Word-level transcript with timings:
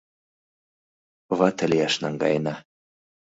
Вате 1.37 1.65
лияш 1.71 1.95
наҥгаена. 2.03 2.55